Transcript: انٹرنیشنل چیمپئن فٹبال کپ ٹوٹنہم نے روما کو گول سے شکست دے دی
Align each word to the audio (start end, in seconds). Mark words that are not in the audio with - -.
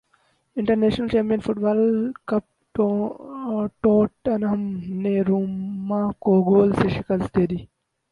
انٹرنیشنل 0.57 1.07
چیمپئن 1.07 1.39
فٹبال 1.39 1.79
کپ 2.27 2.81
ٹوٹنہم 3.81 4.61
نے 5.01 5.19
روما 5.21 6.01
کو 6.19 6.33
گول 6.43 6.71
سے 6.73 6.89
شکست 6.89 7.35
دے 7.35 7.45
دی 7.47 7.57